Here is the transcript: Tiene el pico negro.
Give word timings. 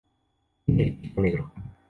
Tiene 0.65 0.83
el 0.87 0.95
pico 0.95 1.21
negro. 1.21 1.51